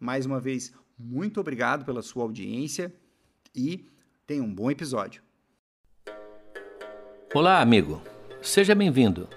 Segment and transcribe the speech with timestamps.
[0.00, 2.92] Mais uma vez, muito obrigado pela sua audiência
[3.54, 3.86] e
[4.26, 5.22] tenha um bom episódio.
[7.34, 8.02] Olá, amigo.
[8.42, 9.28] Seja bem-vindo.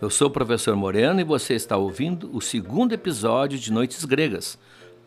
[0.00, 4.58] Eu sou o professor Moreno e você está ouvindo o segundo episódio de Noites Gregas,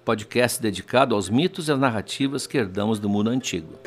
[0.04, 3.80] podcast dedicado aos mitos e às narrativas que herdamos do mundo antigo.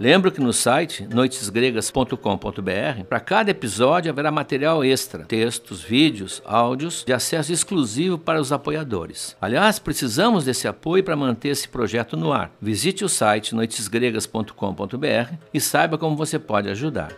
[0.00, 7.12] Lembro que no site noitesgregas.com.br, para cada episódio haverá material extra, textos, vídeos, áudios de
[7.12, 9.36] acesso exclusivo para os apoiadores.
[9.38, 12.50] Aliás, precisamos desse apoio para manter esse projeto no ar.
[12.62, 17.12] Visite o site noitesgregas.com.br e saiba como você pode ajudar.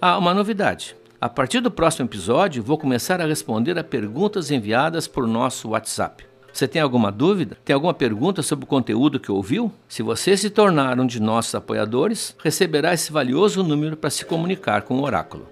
[0.00, 0.94] Ah, uma novidade.
[1.20, 6.29] A partir do próximo episódio, vou começar a responder a perguntas enviadas por nosso WhatsApp.
[6.52, 7.56] Você tem alguma dúvida?
[7.64, 9.72] Tem alguma pergunta sobre o conteúdo que ouviu?
[9.88, 14.82] Se você se tornar um de nossos apoiadores, receberá esse valioso número para se comunicar
[14.82, 15.46] com o oráculo.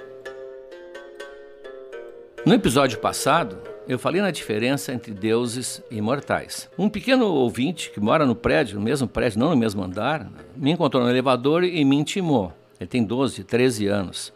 [2.45, 3.59] No episódio passado,
[3.89, 6.69] eu falei na diferença entre deuses e mortais.
[6.79, 10.73] Um pequeno ouvinte que mora no prédio, no mesmo prédio, não no mesmo andar, me
[10.73, 12.53] encontrou no elevador e me intimou.
[12.79, 14.33] Ele tem 12, 13 anos.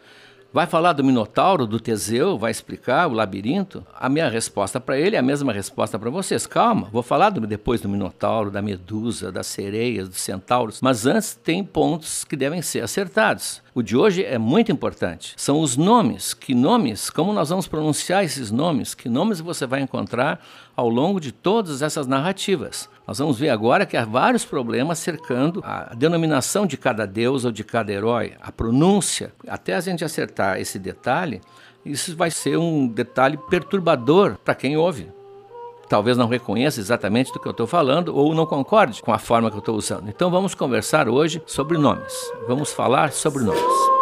[0.53, 3.83] Vai falar do Minotauro, do Teseu, vai explicar o labirinto?
[3.99, 6.45] A minha resposta para ele é a mesma resposta para vocês.
[6.45, 11.33] Calma, vou falar do, depois do Minotauro, da Medusa, das sereias, dos centauros, mas antes
[11.33, 13.63] tem pontos que devem ser acertados.
[13.73, 15.33] O de hoje é muito importante.
[15.37, 16.35] São os nomes.
[16.35, 17.09] Que nomes?
[17.09, 18.93] Como nós vamos pronunciar esses nomes?
[18.93, 20.39] Que nomes você vai encontrar
[20.75, 22.87] ao longo de todas essas narrativas?
[23.05, 27.51] Nós vamos ver agora que há vários problemas cercando a denominação de cada deus ou
[27.51, 29.33] de cada herói, a pronúncia.
[29.47, 31.41] Até a gente acertar esse detalhe,
[31.85, 35.11] isso vai ser um detalhe perturbador para quem ouve.
[35.89, 39.49] Talvez não reconheça exatamente do que eu estou falando ou não concorde com a forma
[39.51, 40.07] que eu estou usando.
[40.07, 42.13] Então vamos conversar hoje sobre nomes.
[42.47, 43.92] Vamos falar sobre nomes.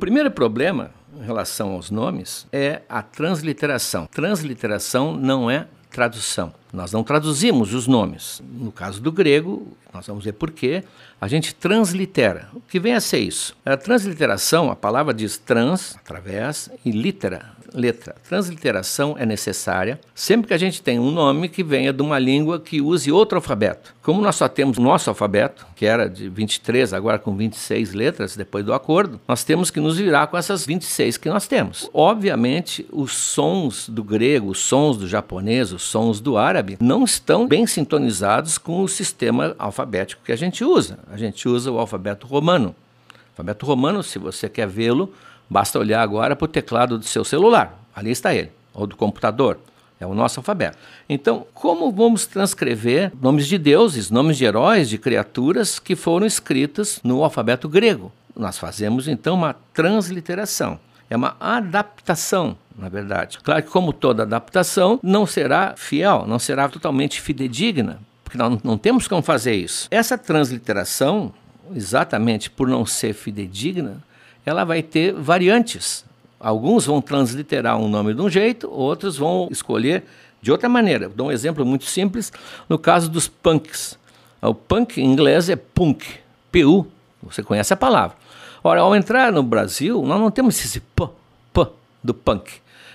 [0.00, 4.06] Primeiro problema em relação aos nomes é a transliteração.
[4.06, 6.54] Transliteração não é tradução.
[6.72, 8.40] Nós não traduzimos os nomes.
[8.50, 10.84] No caso do grego, nós vamos ver por quê,
[11.20, 12.48] a gente translitera.
[12.54, 13.54] O que vem a ser isso?
[13.64, 18.14] A transliteração, a palavra diz trans, através, e litera, letra.
[18.28, 22.60] Transliteração é necessária sempre que a gente tem um nome que venha de uma língua
[22.60, 23.94] que use outro alfabeto.
[24.02, 28.36] Como nós só temos o nosso alfabeto, que era de 23, agora com 26 letras,
[28.36, 31.88] depois do acordo, nós temos que nos virar com essas 26 que nós temos.
[31.92, 37.46] Obviamente, os sons do grego, os sons do japonês, os sons do árabe, não estão
[37.46, 40.98] bem sintonizados com o sistema alfabético que a gente usa.
[41.10, 42.74] A gente usa o alfabeto romano.
[43.10, 45.12] O alfabeto romano, se você quer vê-lo,
[45.50, 47.76] Basta olhar agora para o teclado do seu celular.
[47.94, 49.58] Ali está ele, ou do computador.
[49.98, 50.78] É o nosso alfabeto.
[51.08, 57.00] Então, como vamos transcrever nomes de deuses, nomes de heróis, de criaturas que foram escritas
[57.02, 58.12] no alfabeto grego?
[58.34, 60.78] Nós fazemos então uma transliteração.
[61.10, 63.40] É uma adaptação, na verdade.
[63.42, 68.78] Claro que, como toda adaptação, não será fiel, não será totalmente fidedigna, porque nós não
[68.78, 69.88] temos como fazer isso.
[69.90, 71.34] Essa transliteração,
[71.74, 74.00] exatamente por não ser fidedigna,
[74.44, 76.04] ela vai ter variantes.
[76.38, 80.04] Alguns vão transliterar um nome de um jeito, outros vão escolher
[80.40, 81.08] de outra maneira.
[81.08, 82.32] Dar um exemplo muito simples
[82.68, 83.98] no caso dos punks.
[84.40, 86.06] O punk em inglês é punk,
[86.50, 86.86] P-U,
[87.22, 88.16] você conhece a palavra.
[88.64, 91.08] Ora, ao entrar no Brasil, nós não temos esse P,
[91.52, 91.66] P
[92.02, 92.52] do punk.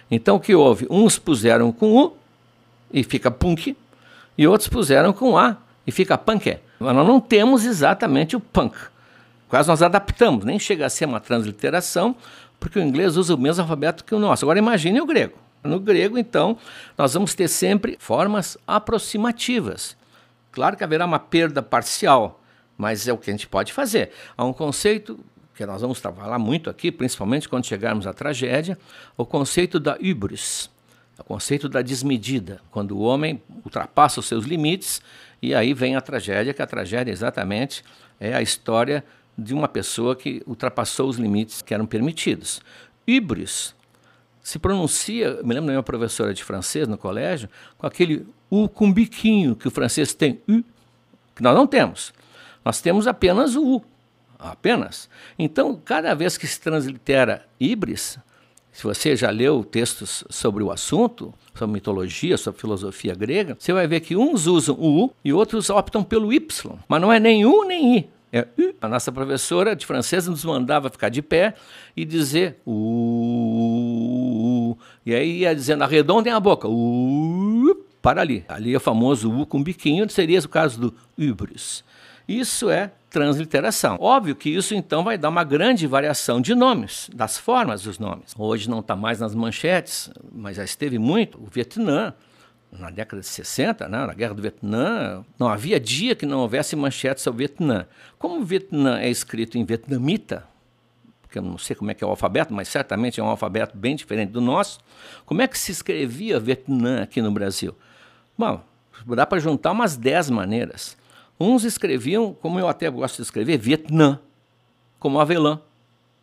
[0.09, 0.87] Então o que houve?
[0.89, 2.17] Uns puseram com U
[2.91, 3.75] e fica punk,
[4.37, 6.57] e outros puseram com A e fica punk.
[6.79, 8.75] Mas nós não temos exatamente o punk.
[9.49, 12.15] Quase nós adaptamos, nem chega a ser uma transliteração,
[12.59, 14.45] porque o inglês usa o mesmo alfabeto que o nosso.
[14.45, 15.37] Agora imagine o grego.
[15.63, 16.57] No grego, então,
[16.97, 19.97] nós vamos ter sempre formas aproximativas.
[20.51, 22.41] Claro que haverá uma perda parcial,
[22.77, 24.11] mas é o que a gente pode fazer.
[24.37, 25.19] Há um conceito
[25.55, 28.77] que nós vamos trabalhar muito aqui, principalmente quando chegarmos à tragédia,
[29.17, 30.69] o conceito da hybris,
[31.17, 35.01] o conceito da desmedida, quando o homem ultrapassa os seus limites
[35.41, 37.83] e aí vem a tragédia, que a tragédia exatamente
[38.19, 39.03] é a história
[39.37, 42.61] de uma pessoa que ultrapassou os limites que eram permitidos.
[43.07, 43.75] Hybris
[44.45, 47.49] se pronuncia, me lembro da minha professora de francês no colégio,
[47.79, 50.63] com aquele U com biquinho, que o francês tem U,
[51.35, 52.13] que nós não temos.
[52.63, 53.85] Nós temos apenas o U,
[54.37, 55.09] apenas.
[55.37, 58.19] Então, cada vez que se translitera híbris,
[58.71, 63.87] se você já leu textos sobre o assunto, sobre mitologia, sobre filosofia grega, você vai
[63.87, 66.77] ver que uns usam o U e outros optam pelo Y.
[66.87, 68.09] Mas não é nem U nem I.
[68.31, 68.47] É.
[68.81, 71.53] A nossa professora de francês nos mandava ficar de pé
[71.95, 73.95] e dizer U.
[75.05, 76.67] E aí ia dizendo, arredondem a boca.
[76.67, 77.85] U.
[78.01, 78.45] Para ali.
[78.47, 81.83] Ali é o famoso U com biquinho, seria o caso do híbris.
[82.27, 83.97] Isso é transliteração.
[83.99, 88.33] Óbvio que isso então vai dar uma grande variação de nomes, das formas dos nomes.
[88.37, 91.41] Hoje não está mais nas manchetes, mas já esteve muito.
[91.41, 92.13] O Vietnã,
[92.79, 96.75] na década de 60, né, na Guerra do Vietnã, não havia dia que não houvesse
[96.75, 97.85] manchetes sobre o Vietnã.
[98.17, 100.45] Como o Vietnã é escrito em vietnamita,
[101.21, 103.77] porque eu não sei como é que é o alfabeto, mas certamente é um alfabeto
[103.77, 104.79] bem diferente do nosso,
[105.25, 107.75] como é que se escrevia Vietnã aqui no Brasil?
[108.37, 108.61] Bom,
[109.05, 110.97] dá para juntar umas 10 maneiras.
[111.39, 114.19] Uns escreviam, como eu até gosto de escrever, Vietnã,
[114.99, 115.59] como avelã,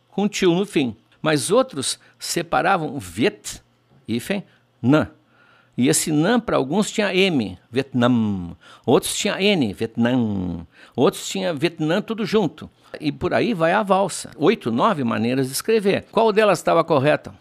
[0.08, 0.96] com tio no fim.
[1.20, 3.62] Mas outros separavam Viet,
[4.08, 4.44] hífen,
[4.82, 5.10] Nã.
[5.76, 8.56] E esse Nã para alguns tinha M, Vietnam.
[8.84, 10.66] Outros tinha N, Vietnã.
[10.94, 12.68] Outros tinha Vietnã tudo junto.
[13.00, 14.30] E por aí vai a valsa.
[14.36, 16.04] Oito, nove maneiras de escrever.
[16.12, 17.34] Qual delas estava correta?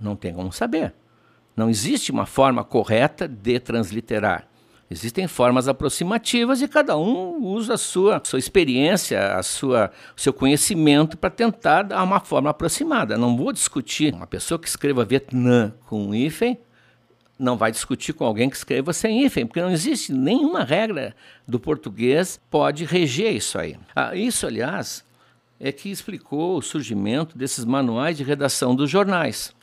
[0.00, 0.92] Não tem como saber.
[1.56, 4.48] Não existe uma forma correta de transliterar.
[4.90, 10.32] Existem formas aproximativas e cada um usa a sua, sua experiência, a sua, o seu
[10.32, 13.18] conhecimento para tentar dar uma forma aproximada.
[13.18, 16.58] Não vou discutir uma pessoa que escreva Vietnã com um hífen,
[17.38, 21.14] não vai discutir com alguém que escreva sem hífen, porque não existe nenhuma regra
[21.46, 23.76] do português pode reger isso aí.
[23.94, 25.04] Ah, isso, aliás,
[25.60, 29.54] é que explicou o surgimento desses manuais de redação dos jornais.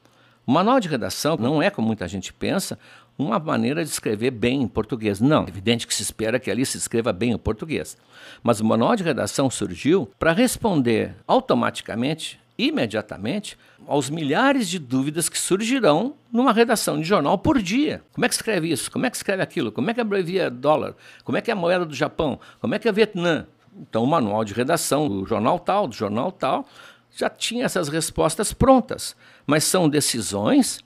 [0.48, 2.78] O manual de redação não é, como muita gente pensa,
[3.18, 5.20] uma maneira de escrever bem em português.
[5.20, 7.98] Não, é evidente que se espera que ali se escreva bem o português.
[8.44, 13.58] Mas o manual de redação surgiu para responder automaticamente, imediatamente,
[13.88, 18.02] aos milhares de dúvidas que surgirão numa redação de jornal por dia.
[18.14, 18.90] Como é que escreve isso?
[18.90, 19.72] Como é que escreve aquilo?
[19.72, 20.96] Como é que abrevia dólar?
[21.24, 22.40] Como é que é a moeda do Japão?
[22.60, 23.46] Como é que é Vietnã?
[23.78, 26.66] Então, o manual de redação do jornal tal, do jornal tal,
[27.16, 29.16] já tinha essas respostas prontas.
[29.46, 30.80] Mas são decisões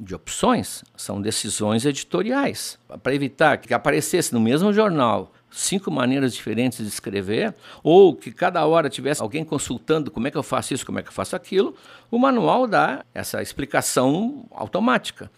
[0.00, 2.78] de opções, são decisões editoriais.
[3.02, 8.64] Para evitar que aparecesse no mesmo jornal cinco maneiras diferentes de escrever, ou que cada
[8.66, 11.36] hora tivesse alguém consultando como é que eu faço isso, como é que eu faço
[11.36, 11.74] aquilo,
[12.10, 15.30] o manual dá essa explicação automática.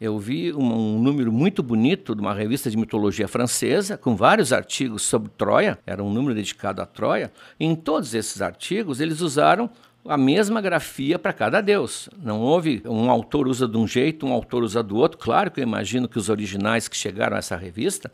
[0.00, 4.52] Eu vi um, um, número muito bonito de uma revista de mitologia francesa, com vários
[4.52, 9.20] artigos sobre Troia, era um número dedicado a Troia, e em todos esses artigos eles
[9.20, 9.68] usaram
[10.06, 12.08] a mesma grafia para cada deus.
[12.22, 15.18] Não houve um autor usa de um jeito, um autor usa do outro.
[15.18, 18.10] Claro que eu imagino que os originais que chegaram a essa revista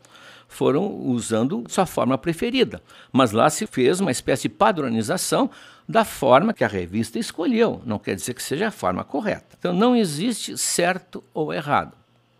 [0.47, 5.49] foram usando sua forma preferida, mas lá se fez uma espécie de padronização
[5.87, 7.81] da forma que a revista escolheu.
[7.85, 9.55] Não quer dizer que seja a forma correta.
[9.57, 11.93] Então não existe certo ou errado.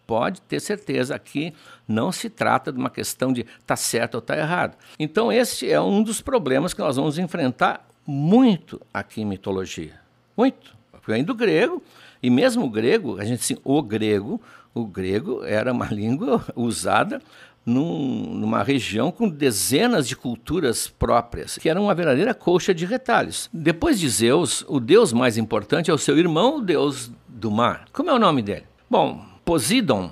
[0.07, 1.53] Pode ter certeza que
[1.87, 4.77] não se trata de uma questão de tá certo ou tá errado.
[4.99, 9.99] Então esse é um dos problemas que nós vamos enfrentar muito aqui em mitologia.
[10.37, 10.75] Muito.
[11.07, 11.81] vem do grego,
[12.21, 14.41] e mesmo o grego, a gente assim, o grego,
[14.73, 17.21] o grego era uma língua usada
[17.65, 23.49] num, numa região com dezenas de culturas próprias, que era uma verdadeira colcha de retalhos.
[23.51, 27.85] Depois de Zeus, o deus mais importante é o seu irmão, o deus do mar.
[27.91, 28.65] Como é o nome dele?
[28.89, 30.11] Bom, Poseidon.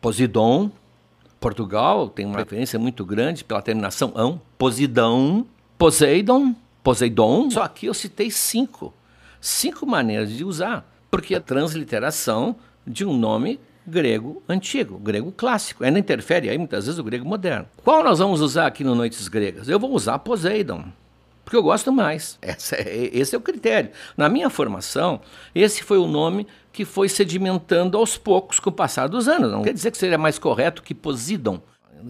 [0.00, 0.70] Poseidon,
[1.38, 4.40] Portugal tem uma referência muito grande pela terminação ão.
[4.56, 5.44] Poseidon,
[5.76, 7.50] Poseidon, Poseidon.
[7.50, 8.94] Só aqui eu citei cinco.
[9.40, 15.84] Cinco maneiras de usar, porque a transliteração de um nome grego antigo, grego clássico.
[15.84, 17.66] Ainda interfere aí muitas vezes o grego moderno.
[17.84, 19.68] Qual nós vamos usar aqui no Noites Gregas?
[19.68, 20.84] Eu vou usar Poseidon,
[21.44, 22.38] porque eu gosto mais.
[22.42, 23.90] É, esse é o critério.
[24.16, 25.20] Na minha formação,
[25.54, 29.52] esse foi o nome que foi sedimentando aos poucos com o passar dos anos.
[29.52, 31.60] Não quer dizer que seja mais correto que Poseidon.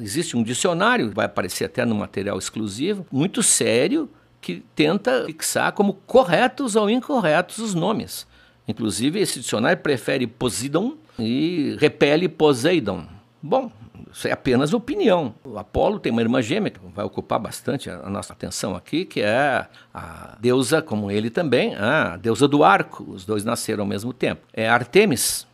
[0.00, 5.95] Existe um dicionário, vai aparecer até no material exclusivo, muito sério, que tenta fixar como
[6.06, 8.26] corretos ou incorretos os nomes.
[8.66, 13.04] Inclusive, esse dicionário prefere Poseidon e repele Poseidon.
[13.42, 13.70] Bom,
[14.12, 15.35] isso é apenas opinião.
[15.44, 19.20] O Apolo tem uma irmã gêmea que vai ocupar bastante a nossa atenção aqui, que
[19.20, 23.04] é a deusa, como ele também, a deusa do arco.
[23.04, 24.46] Os dois nasceram ao mesmo tempo.
[24.52, 25.46] É Artemis.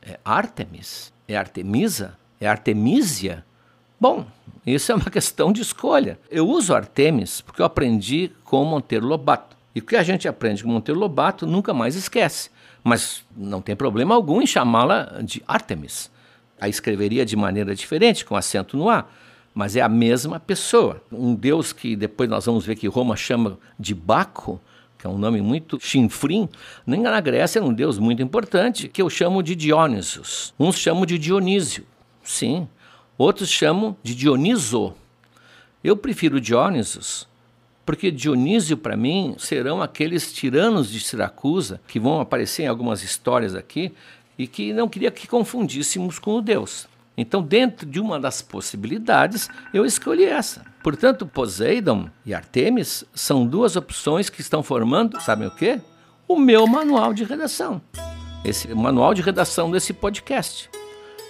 [0.00, 1.12] É Artemis?
[1.28, 2.16] É Artemisa?
[2.40, 3.44] É Artemisia?
[4.00, 4.26] Bom,
[4.66, 6.18] isso é uma questão de escolha.
[6.30, 9.56] Eu uso Artemis porque eu aprendi com Monteiro Lobato.
[9.74, 12.50] E o que a gente aprende com Monteiro Lobato nunca mais esquece.
[12.82, 16.10] Mas não tem problema algum em chamá-la de Artemis.
[16.60, 19.06] A escreveria de maneira diferente, com acento no A,
[19.54, 21.02] mas é a mesma pessoa.
[21.10, 24.60] Um deus que depois nós vamos ver que Roma chama de Baco,
[24.98, 26.48] que é um nome muito chinfrim,
[26.86, 30.52] nem na Grécia era um deus muito importante, que eu chamo de Dionysus.
[30.58, 31.84] Uns chamam de Dionísio,
[32.22, 32.68] sim.
[33.16, 34.94] Outros chamam de Dioniso.
[35.82, 37.28] Eu prefiro Dionysus
[37.88, 43.54] porque Dionísio, para mim, serão aqueles tiranos de Siracusa, que vão aparecer em algumas histórias
[43.54, 43.94] aqui,
[44.38, 46.86] e que não queria que confundíssemos com o Deus.
[47.16, 50.66] Então, dentro de uma das possibilidades, eu escolhi essa.
[50.82, 55.80] Portanto, Poseidon e Artemis são duas opções que estão formando, sabem o quê?
[56.28, 57.80] O meu manual de redação.
[58.44, 60.68] Esse manual de redação desse podcast.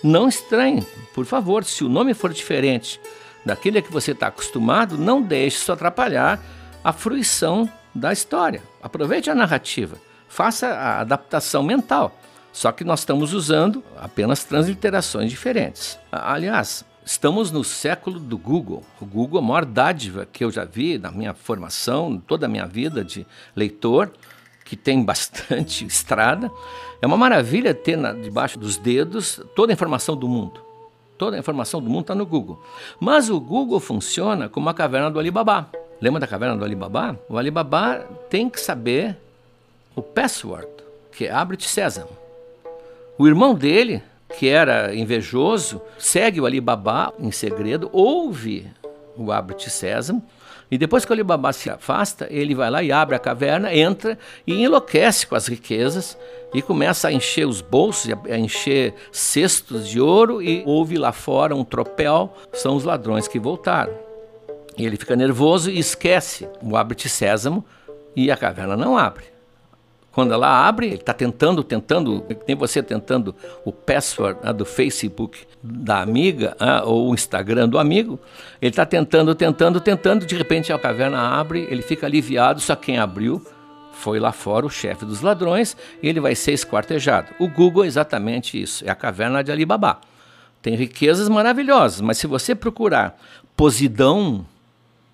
[0.02, 0.84] Não estranhe,
[1.14, 3.00] por favor, se o nome for diferente
[3.48, 6.38] daquele a que você está acostumado, não deixe isso atrapalhar
[6.84, 8.62] a fruição da história.
[8.82, 9.96] Aproveite a narrativa,
[10.28, 12.14] faça a adaptação mental.
[12.52, 15.98] Só que nós estamos usando apenas transliterações diferentes.
[16.12, 18.84] Aliás, estamos no século do Google.
[19.00, 22.48] O Google é a maior dádiva que eu já vi na minha formação, toda a
[22.48, 23.26] minha vida de
[23.56, 24.12] leitor,
[24.64, 26.50] que tem bastante estrada.
[27.00, 30.67] É uma maravilha ter na, debaixo dos dedos toda a informação do mundo.
[31.18, 32.62] Toda a informação do mundo está no Google.
[33.00, 35.68] Mas o Google funciona como a caverna do Alibaba.
[36.00, 37.18] Lembra da caverna do Alibaba?
[37.28, 39.16] O Alibaba tem que saber
[39.96, 40.68] o password,
[41.10, 42.10] que é abre-te Sésamo.
[43.18, 44.00] O irmão dele,
[44.38, 48.70] que era invejoso, segue o Alibaba em segredo, ouve
[49.16, 50.22] o abre-te Sésamo,
[50.70, 54.18] e depois que o Alibaba se afasta, ele vai lá e abre a caverna, entra
[54.46, 56.18] e enlouquece com as riquezas
[56.52, 61.56] e começa a encher os bolsos, a encher cestos de ouro e ouve lá fora
[61.56, 63.94] um tropel, são os ladrões que voltaram.
[64.76, 67.64] E ele fica nervoso e esquece o abre-te Sésamo
[68.14, 69.37] e a caverna não abre.
[70.10, 73.34] Quando ela abre, ele está tentando, tentando, tem você tentando
[73.64, 78.18] o password né, do Facebook da amiga né, ou o Instagram do amigo,
[78.60, 82.98] ele está tentando, tentando, tentando, de repente a caverna abre, ele fica aliviado, só quem
[82.98, 83.44] abriu
[83.98, 87.34] foi lá fora o chefe dos ladrões e ele vai ser esquartejado.
[87.38, 90.00] O Google é exatamente isso, é a caverna de Alibaba.
[90.62, 93.18] Tem riquezas maravilhosas, mas se você procurar
[93.56, 94.46] Posidão,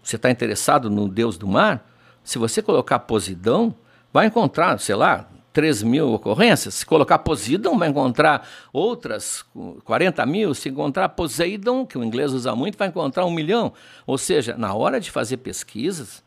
[0.02, 1.86] você está interessado no deus do mar,
[2.22, 3.74] se você colocar Posidão,
[4.14, 6.74] vai encontrar, sei lá, 3 mil ocorrências.
[6.74, 9.44] Se colocar Poseidon, vai encontrar outras
[9.84, 10.54] 40 mil.
[10.54, 13.72] Se encontrar Poseidon, que o inglês usa muito, vai encontrar um milhão.
[14.06, 16.22] Ou seja, na hora de fazer pesquisas,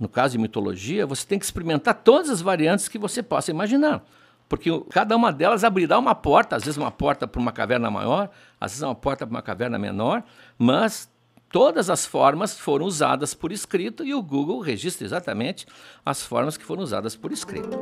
[0.00, 4.02] no caso de mitologia, você tem que experimentar todas as variantes que você possa imaginar.
[4.48, 8.30] Porque cada uma delas abrirá uma porta, às vezes uma porta para uma caverna maior,
[8.58, 10.22] às vezes uma porta para uma caverna menor,
[10.58, 11.10] mas
[11.56, 15.64] Todas as formas foram usadas por escrito e o Google registra exatamente
[16.04, 17.78] as formas que foram usadas por escrito.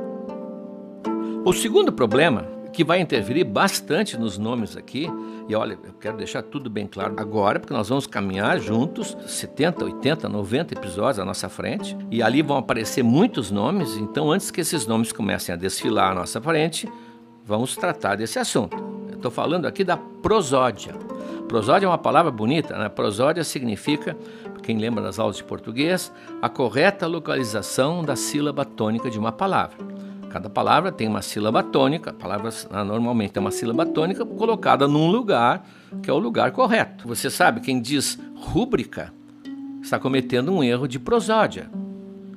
[1.45, 5.09] O segundo problema, que vai interferir bastante nos nomes aqui,
[5.49, 9.87] e olha, eu quero deixar tudo bem claro agora, porque nós vamos caminhar juntos 70,
[9.87, 14.61] 80, 90 episódios à nossa frente, e ali vão aparecer muitos nomes, então antes que
[14.61, 16.89] esses nomes comecem a desfilar à nossa frente,
[17.45, 18.77] vamos tratar desse assunto.
[19.13, 21.04] Estou falando aqui da prosódia.
[21.49, 22.89] Prosódia é uma palavra bonita, né?
[22.89, 24.17] Prosódia significa,
[24.63, 29.77] quem lembra das aulas de português, a correta localização da sílaba tônica de uma palavra.
[30.31, 35.09] Cada palavra tem uma sílaba tônica, palavras ah, normalmente tem uma sílaba tônica colocada num
[35.09, 35.65] lugar
[36.03, 37.07] que é o lugar correto.
[37.07, 39.13] Você sabe, quem diz rúbrica
[39.81, 41.71] está cometendo um erro de prosódia.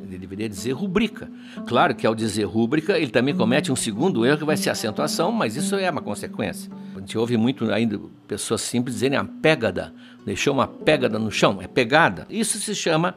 [0.08, 1.30] Ele deveria dizer rubrica.
[1.68, 5.32] Claro que ao dizer rúbrica, ele também comete um segundo erro que vai ser acentuação,
[5.32, 6.72] mas isso é uma consequência.
[6.96, 9.94] A gente ouve muito ainda pessoas simples dizerem a pegada,
[10.26, 12.26] deixou uma pegada no chão, é pegada.
[12.30, 13.16] Isso se chama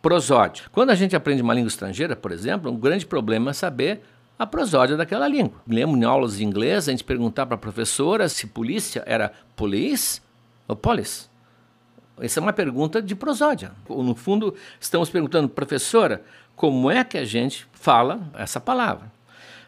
[0.00, 0.64] prosódia.
[0.72, 4.00] Quando a gente aprende uma língua estrangeira, por exemplo, um grande problema é saber
[4.38, 5.60] a prosódia daquela língua.
[5.68, 10.22] Lembro em aulas de inglês a gente perguntar para a professora se polícia era police
[10.66, 11.29] ou police.
[12.20, 13.72] Essa é uma pergunta de prosódia.
[13.88, 16.22] No fundo, estamos perguntando, professora,
[16.54, 19.10] como é que a gente fala essa palavra?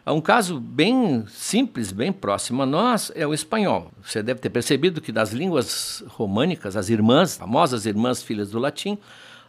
[0.05, 3.89] Um caso bem simples, bem próximo a nós, é o espanhol.
[4.03, 8.97] Você deve ter percebido que das línguas românicas, as irmãs, famosas irmãs filhas do latim,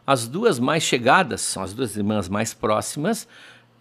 [0.06, 3.26] as duas mais chegadas, são as duas irmãs mais próximas,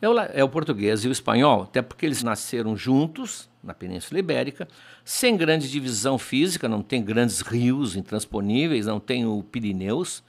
[0.02, 4.20] é o, é o português e o espanhol, até porque eles nasceram juntos na Península
[4.20, 4.68] Ibérica,
[5.06, 10.24] sem grande divisão física, não tem grandes rios intransponíveis, não tem o Pirineus,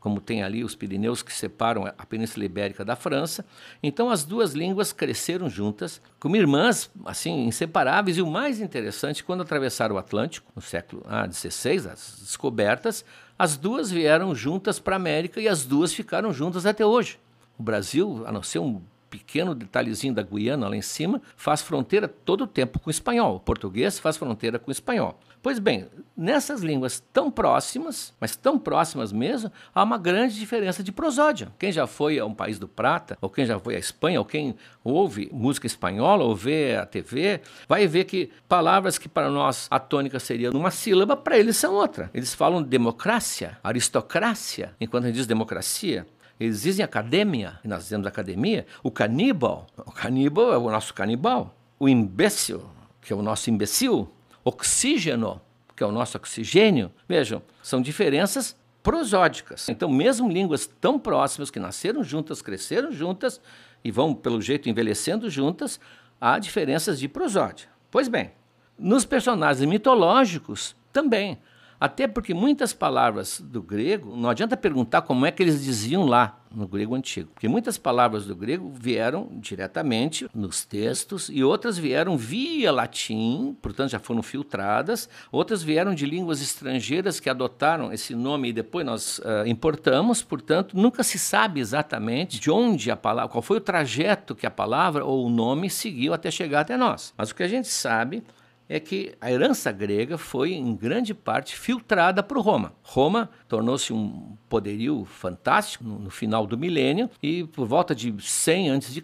[0.00, 3.44] como tem ali os Pirineus que separam a Península Ibérica da França.
[3.82, 8.16] Então as duas línguas cresceram juntas, como irmãs, assim, inseparáveis.
[8.16, 13.04] E o mais interessante, quando atravessaram o Atlântico, no século XVI, ah, as descobertas,
[13.38, 17.18] as duas vieram juntas para a América e as duas ficaram juntas até hoje.
[17.58, 18.80] O Brasil, a não ser um
[19.10, 23.36] pequeno detalhezinho da Guiana lá em cima, faz fronteira todo o tempo com o espanhol.
[23.36, 25.18] O português faz fronteira com o espanhol.
[25.42, 30.92] Pois bem, nessas línguas tão próximas, mas tão próximas mesmo, há uma grande diferença de
[30.92, 31.48] prosódia.
[31.58, 34.24] Quem já foi a um país do Prata, ou quem já foi à Espanha, ou
[34.24, 39.66] quem ouve música espanhola, ou vê a TV, vai ver que palavras que para nós
[39.70, 42.10] a tônica seria numa sílaba, para eles são outra.
[42.12, 46.06] Eles falam democracia, aristocracia, enquanto a gente diz democracia.
[46.40, 48.66] Eles dizem academia, e nós dizemos academia.
[48.82, 51.54] O caníbal, o caníbal é o nosso canibal.
[51.78, 52.64] O imbécil,
[53.02, 54.10] que é o nosso imbecil.
[54.42, 55.38] Oxígeno,
[55.76, 56.90] que é o nosso oxigênio.
[57.06, 59.68] Vejam, são diferenças prosódicas.
[59.68, 63.38] Então, mesmo línguas tão próximas, que nasceram juntas, cresceram juntas
[63.84, 65.78] e vão, pelo jeito, envelhecendo juntas,
[66.18, 67.68] há diferenças de prosódia.
[67.90, 68.32] Pois bem,
[68.78, 71.38] nos personagens mitológicos também.
[71.80, 76.36] Até porque muitas palavras do grego, não adianta perguntar como é que eles diziam lá
[76.54, 82.18] no grego antigo, porque muitas palavras do grego vieram diretamente nos textos e outras vieram
[82.18, 88.48] via latim, portanto já foram filtradas, outras vieram de línguas estrangeiras que adotaram esse nome
[88.48, 93.42] e depois nós uh, importamos, portanto nunca se sabe exatamente de onde a palavra, qual
[93.42, 97.14] foi o trajeto que a palavra ou o nome seguiu até chegar até nós.
[97.16, 98.24] Mas o que a gente sabe
[98.70, 102.72] é que a herança grega foi, em grande parte, filtrada por Roma.
[102.84, 108.70] Roma tornou-se um poderio fantástico no, no, final do milênio e, por volta de 100
[108.70, 109.02] a.C.,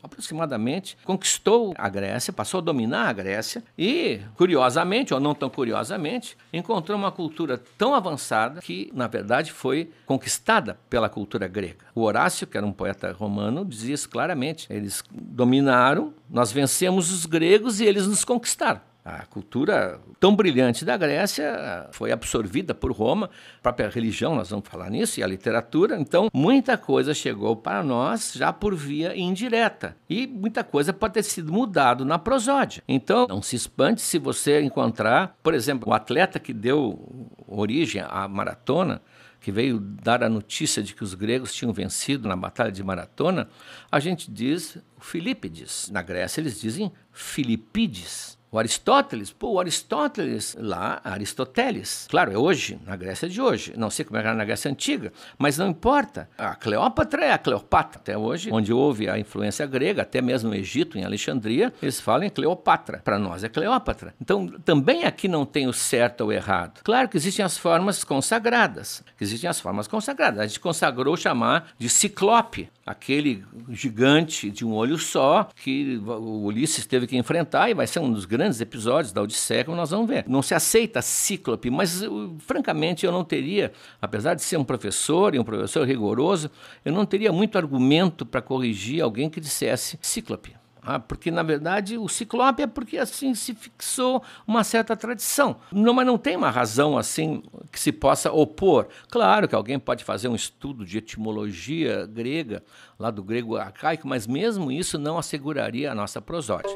[0.00, 6.36] aproximadamente, conquistou a Grécia, passou a dominar a Grécia e, curiosamente, ou não tão curiosamente,
[6.52, 11.86] encontrou uma cultura tão avançada que, na verdade, foi conquistada pela cultura grega.
[11.92, 14.68] O Horácio, que era um poeta romano, dizia isso claramente.
[14.70, 18.80] Eles dominaram, nós vencemos os gregos e eles nos conquistaram.
[19.08, 24.68] A cultura tão brilhante da Grécia foi absorvida por Roma, a própria religião, nós vamos
[24.68, 25.98] falar nisso, e a literatura.
[25.98, 29.96] Então, muita coisa chegou para nós já por via indireta.
[30.10, 32.82] E muita coisa pode ter sido mudado na prosódia.
[32.86, 38.28] Então, não se espante se você encontrar, por exemplo, o atleta que deu origem à
[38.28, 39.00] maratona,
[39.40, 43.48] que veio dar a notícia de que os gregos tinham vencido na batalha de Maratona,
[43.90, 45.88] a gente diz Filípides.
[45.90, 48.37] Na Grécia eles dizem Filipides.
[48.50, 52.06] O Aristóteles, pô, o Aristóteles lá, Aristoteles.
[52.08, 53.74] Claro, é hoje, na Grécia de hoje.
[53.76, 56.30] Não sei como era na Grécia Antiga, mas não importa.
[56.38, 58.00] A Cleópatra é a Cleopatra.
[58.00, 62.24] Até hoje, onde houve a influência grega, até mesmo no Egito, em Alexandria, eles falam
[62.24, 63.02] em Cleopatra.
[63.04, 64.14] Para nós é Cleópatra.
[64.18, 66.80] Então, também aqui não tem o certo ou errado.
[66.82, 69.04] Claro que existem as formas consagradas.
[69.20, 70.40] Existem as formas consagradas.
[70.40, 76.86] A gente consagrou chamar de Ciclope, aquele gigante de um olho só que o Ulisses
[76.86, 80.08] teve que enfrentar e vai ser um dos grandes episódios da Odisseia, como nós vamos
[80.08, 80.24] ver.
[80.28, 82.02] Não se aceita cíclope, mas
[82.38, 86.50] francamente eu não teria, apesar de ser um professor e um professor rigoroso,
[86.84, 90.56] eu não teria muito argumento para corrigir alguém que dissesse cíclope.
[90.90, 95.56] Ah, porque, na verdade, o ciclope é porque assim se fixou uma certa tradição.
[95.70, 98.88] Não, mas não tem uma razão assim que se possa opor.
[99.10, 102.62] Claro que alguém pode fazer um estudo de etimologia grega,
[102.98, 106.74] lá do grego arcaico, mas mesmo isso não asseguraria a nossa prosódia.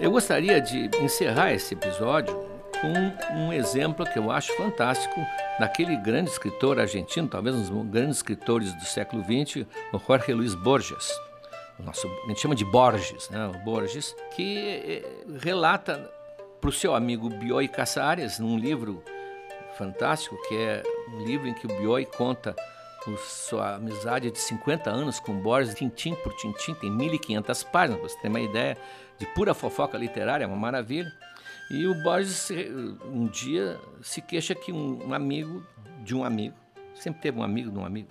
[0.00, 2.34] Eu gostaria de encerrar esse episódio
[2.80, 5.14] com um exemplo que eu acho fantástico
[5.58, 10.54] daquele grande escritor argentino, talvez um dos grandes escritores do século XX, o Jorge Luis
[10.54, 11.12] Borges.
[11.78, 13.46] O nosso, a gente chama de Borges, né?
[13.46, 15.04] o Borges, que eh,
[15.38, 16.10] relata
[16.58, 19.04] para o seu amigo Bioy Casares, num livro
[19.76, 20.82] fantástico, que é
[21.12, 22.56] um livro em que o Bioy conta
[23.18, 28.18] sua amizade de 50 anos com Borges, tintim por tintim, tem 1.500 páginas, para você
[28.20, 28.78] ter uma ideia
[29.20, 31.12] de pura fofoca literária, é uma maravilha.
[31.70, 32.50] E o Borges
[33.04, 35.64] um dia se queixa que um, amigo
[36.02, 36.56] de um amigo,
[36.94, 38.08] sempre teve um amigo de um amigo,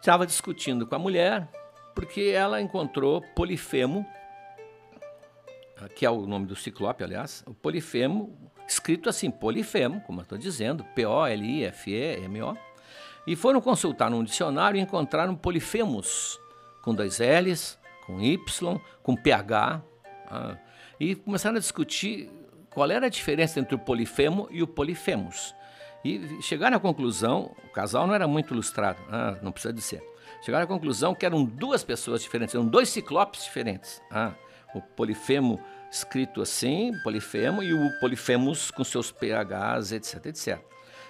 [0.00, 1.48] estava discutindo com a mulher
[1.94, 4.04] porque ela encontrou Polifemo,
[5.94, 10.36] que é o nome do ciclope, aliás, o Polifemo, escrito assim, Polifemo, como eu estou
[10.36, 12.58] dizendo, P-O-L-I-F-E-M-O,
[13.28, 16.38] e foram consultar num dicionário e encontraram Polifemos,
[16.82, 19.82] com dois L's, com Y, com PH,
[20.28, 20.56] ah,
[20.98, 22.30] e começaram a discutir
[22.70, 25.54] qual era a diferença entre o polifemo e o polifemos.
[26.04, 30.02] E chegaram à conclusão, o casal não era muito ilustrado, ah, não precisa dizer.
[30.42, 34.02] Chegaram à conclusão que eram duas pessoas diferentes, eram dois ciclopes diferentes.
[34.10, 34.32] Ah,
[34.74, 40.60] o polifemo escrito assim, polifemo, e o polifemos com seus PHs, etc, etc.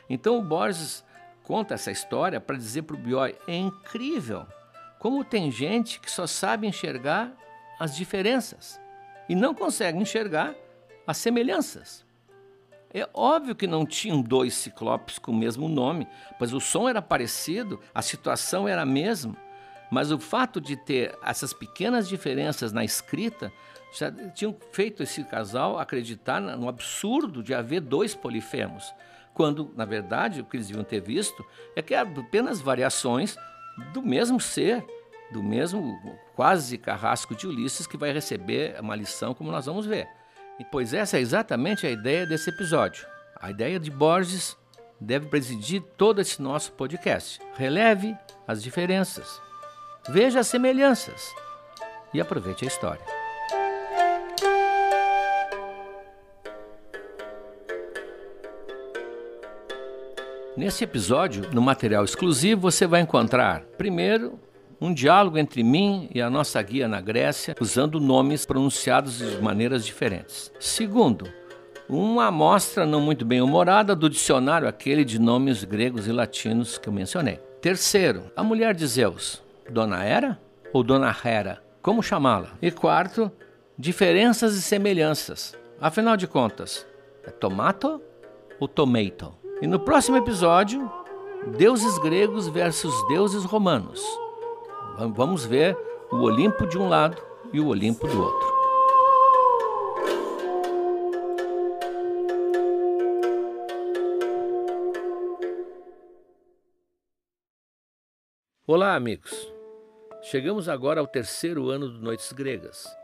[0.09, 1.03] Então o Borges
[1.43, 4.47] conta essa história para dizer para o Bioy, é incrível
[5.05, 7.31] como tem gente que só sabe enxergar
[7.79, 8.81] as diferenças
[9.29, 10.55] e não consegue enxergar
[11.07, 12.07] as semelhanças.
[12.91, 17.03] É óbvio que não tinham dois ciclopes com o mesmo nome, pois o som era
[17.03, 19.37] parecido, a situação era a mesma,
[19.91, 23.53] mas o fato de ter essas pequenas diferenças na escrita
[23.93, 28.91] já tinham feito esse casal acreditar no absurdo de haver dois polifemos,
[29.35, 31.45] quando, na verdade, o que eles deviam ter visto
[31.77, 33.37] é que eram apenas variações
[33.93, 34.85] do mesmo ser,
[35.33, 35.99] do mesmo
[36.35, 40.09] quase carrasco de Ulisses que vai receber uma lição, como nós vamos ver.
[40.59, 43.07] E, pois essa é exatamente a ideia desse episódio.
[43.41, 44.57] A ideia de Borges
[45.01, 47.41] deve presidir todo esse nosso podcast.
[47.57, 49.41] Releve as diferenças,
[50.09, 51.35] veja as semelhanças
[52.13, 53.14] e aproveite a história.
[60.57, 64.39] Nesse episódio, no material exclusivo, você vai encontrar, primeiro,
[64.81, 69.85] um diálogo entre mim e a nossa guia na Grécia, usando nomes pronunciados de maneiras
[69.85, 70.53] diferentes.
[70.61, 71.27] Segundo,
[71.89, 76.89] uma amostra não muito bem humorada do dicionário aquele de nomes gregos e latinos que
[76.89, 77.41] eu mencionei.
[77.61, 80.41] Terceiro, a mulher de Zeus, Dona Hera
[80.73, 81.65] ou Dona Hera?
[81.83, 82.51] Como chamá-la?
[82.63, 83.31] E quarto,
[83.77, 85.59] diferenças e semelhanças.
[85.81, 86.87] Afinal de contas,
[87.27, 88.01] é tomato
[88.61, 89.44] ou tomato?
[89.63, 90.91] E no próximo episódio,
[91.57, 94.03] deuses gregos versus deuses romanos.
[95.15, 95.79] Vamos ver
[96.11, 98.55] o Olimpo de um lado e o Olimpo do outro.
[108.67, 109.53] Olá, amigos.
[110.23, 113.04] Chegamos agora ao terceiro ano do Noites Gregas.